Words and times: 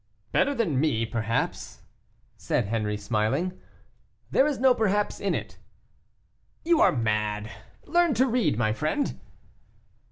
"Better 0.31 0.55
than 0.55 0.79
me, 0.79 1.05
perhaps," 1.05 1.83
said 2.35 2.65
Henri, 2.69 2.97
smiling. 2.97 3.59
"There 4.31 4.47
is 4.47 4.57
no 4.57 4.73
perhaps 4.73 5.19
in 5.19 5.35
it." 5.35 5.59
"You 6.65 6.81
are 6.81 6.91
mad. 6.91 7.51
Learn 7.85 8.15
to 8.15 8.25
read, 8.25 8.57
my 8.57 8.73
friend." 8.73 9.19